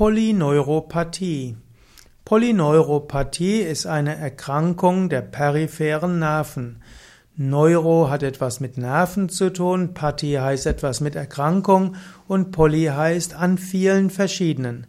[0.00, 1.56] Polyneuropathie.
[2.24, 6.80] Polyneuropathie ist eine Erkrankung der peripheren Nerven.
[7.36, 13.34] Neuro hat etwas mit Nerven zu tun, Pathie heißt etwas mit Erkrankung und Poly heißt
[13.34, 14.86] an vielen verschiedenen.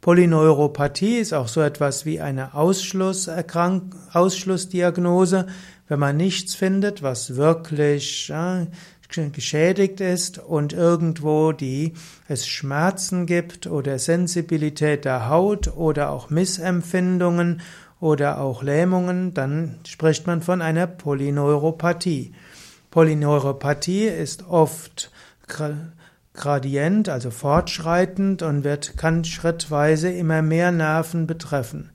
[0.00, 5.46] Polyneuropathie ist auch so etwas wie eine Ausschlussdiagnose,
[5.88, 8.32] wenn man nichts findet, was wirklich
[9.32, 11.92] geschädigt ist und irgendwo die
[12.28, 17.60] es Schmerzen gibt oder Sensibilität der Haut oder auch Missempfindungen
[18.00, 22.32] oder auch Lähmungen, dann spricht man von einer Polyneuropathie.
[22.90, 25.12] Polyneuropathie ist oft
[26.34, 31.90] gradient, also fortschreitend und wird, kann schrittweise immer mehr Nerven betreffen.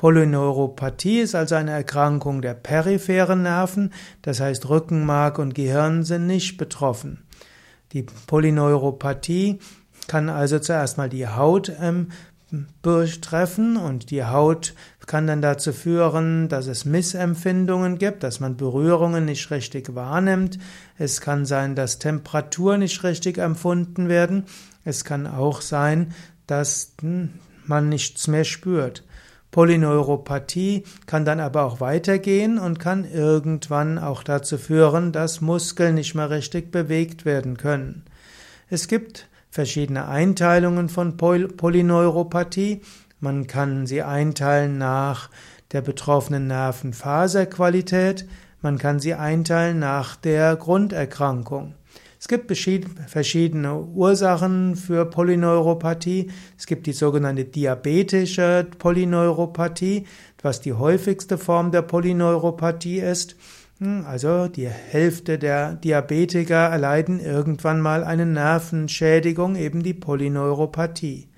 [0.00, 3.92] Polyneuropathie ist also eine Erkrankung der peripheren Nerven,
[4.22, 7.26] das heißt Rückenmark und Gehirn sind nicht betroffen.
[7.92, 9.58] Die Polyneuropathie
[10.06, 12.08] kann also zuerst mal die Haut ähm,
[12.80, 14.72] betreffen und die Haut
[15.06, 20.58] kann dann dazu führen, dass es Missempfindungen gibt, dass man Berührungen nicht richtig wahrnimmt.
[20.96, 24.44] Es kann sein, dass Temperatur nicht richtig empfunden werden.
[24.82, 26.14] Es kann auch sein,
[26.46, 27.34] dass hm,
[27.66, 29.04] man nichts mehr spürt.
[29.50, 36.14] Polyneuropathie kann dann aber auch weitergehen und kann irgendwann auch dazu führen, dass Muskeln nicht
[36.14, 38.04] mehr richtig bewegt werden können.
[38.68, 42.82] Es gibt verschiedene Einteilungen von Polyneuropathie.
[43.18, 45.28] Man kann sie einteilen nach
[45.72, 48.26] der betroffenen Nervenfaserqualität,
[48.62, 51.74] man kann sie einteilen nach der Grunderkrankung.
[52.20, 56.30] Es gibt verschiedene Ursachen für Polyneuropathie.
[56.58, 60.06] Es gibt die sogenannte diabetische Polyneuropathie,
[60.42, 63.36] was die häufigste Form der Polyneuropathie ist.
[63.78, 71.29] Hm, also die Hälfte der Diabetiker erleiden irgendwann mal eine Nervenschädigung, eben die Polyneuropathie.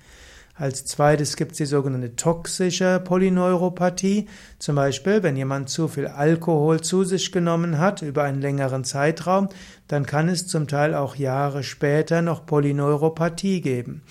[0.55, 4.27] Als zweites gibt es die sogenannte toxische Polyneuropathie.
[4.59, 9.49] Zum Beispiel, wenn jemand zu viel Alkohol zu sich genommen hat über einen längeren Zeitraum,
[9.87, 14.03] dann kann es zum Teil auch Jahre später noch Polyneuropathie geben.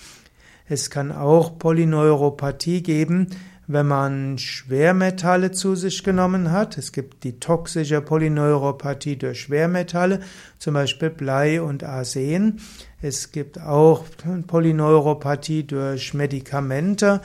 [0.67, 3.29] Es kann auch Polyneuropathie geben,
[3.67, 6.77] wenn man Schwermetalle zu sich genommen hat.
[6.77, 10.19] Es gibt die toxische Polyneuropathie durch Schwermetalle,
[10.59, 12.59] zum Beispiel Blei und Arsen.
[13.01, 14.05] Es gibt auch
[14.47, 17.21] Polyneuropathie durch Medikamente.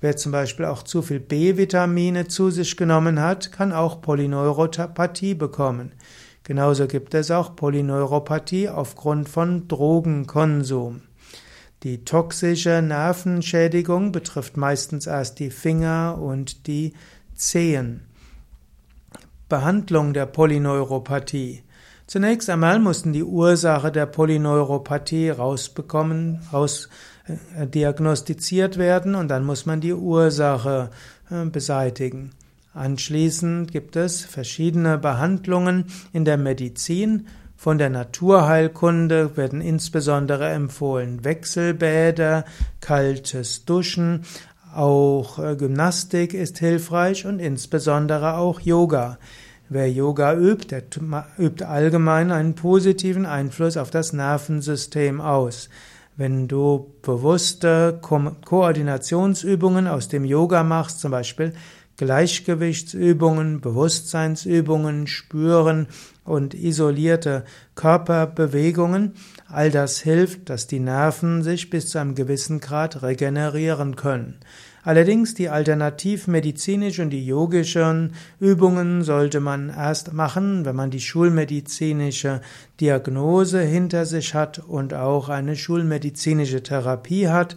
[0.00, 5.92] Wer zum Beispiel auch zu viel B-Vitamine zu sich genommen hat, kann auch Polyneuropathie bekommen.
[6.44, 11.02] Genauso gibt es auch Polyneuropathie aufgrund von Drogenkonsum.
[11.84, 16.92] Die toxische Nervenschädigung betrifft meistens erst die Finger und die
[17.36, 18.00] Zehen.
[19.48, 21.62] Behandlung der Polyneuropathie.
[22.08, 26.88] Zunächst einmal mussten die Ursache der Polyneuropathie rausbekommen, raus
[27.56, 30.90] äh, diagnostiziert werden und dann muss man die Ursache
[31.30, 32.32] äh, beseitigen.
[32.74, 37.26] Anschließend gibt es verschiedene Behandlungen in der Medizin
[37.58, 42.44] von der Naturheilkunde werden insbesondere empfohlen Wechselbäder,
[42.80, 44.22] kaltes Duschen,
[44.72, 49.18] auch äh, Gymnastik ist hilfreich und insbesondere auch Yoga.
[49.68, 50.84] Wer Yoga übt, der
[51.36, 55.68] übt allgemein einen positiven Einfluss auf das Nervensystem aus.
[56.16, 61.54] Wenn du bewusste Ko Koordinationsübungen aus dem Yoga machst, zum Beispiel
[61.98, 65.88] Gleichgewichtsübungen, Bewusstseinsübungen, Spüren
[66.24, 67.44] und isolierte
[67.74, 69.14] Körperbewegungen,
[69.48, 74.38] all das hilft, dass die Nerven sich bis zu einem gewissen Grad regenerieren können.
[74.84, 82.40] Allerdings die alternativmedizinische und die yogischen Übungen sollte man erst machen, wenn man die schulmedizinische
[82.80, 87.56] Diagnose hinter sich hat und auch eine schulmedizinische Therapie hat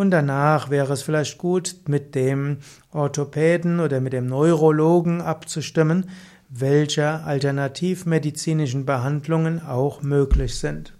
[0.00, 2.56] und danach wäre es vielleicht gut, mit dem
[2.90, 6.08] Orthopäden oder mit dem Neurologen abzustimmen,
[6.48, 10.94] welche alternativmedizinischen Behandlungen auch möglich sind.